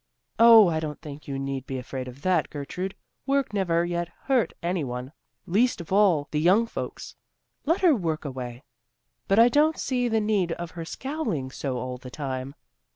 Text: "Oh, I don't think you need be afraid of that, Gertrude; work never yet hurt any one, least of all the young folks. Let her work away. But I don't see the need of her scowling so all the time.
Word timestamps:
"Oh, 0.39 0.67
I 0.67 0.79
don't 0.79 0.99
think 0.99 1.27
you 1.27 1.37
need 1.37 1.67
be 1.67 1.77
afraid 1.77 2.07
of 2.07 2.23
that, 2.23 2.49
Gertrude; 2.49 2.95
work 3.27 3.53
never 3.53 3.85
yet 3.85 4.07
hurt 4.23 4.51
any 4.63 4.83
one, 4.83 5.11
least 5.45 5.79
of 5.79 5.93
all 5.93 6.27
the 6.31 6.39
young 6.39 6.65
folks. 6.65 7.15
Let 7.67 7.81
her 7.81 7.93
work 7.95 8.25
away. 8.25 8.63
But 9.27 9.37
I 9.37 9.47
don't 9.47 9.77
see 9.77 10.07
the 10.07 10.19
need 10.19 10.53
of 10.53 10.71
her 10.71 10.85
scowling 10.85 11.51
so 11.51 11.77
all 11.77 11.99
the 11.99 12.09
time. 12.09 12.55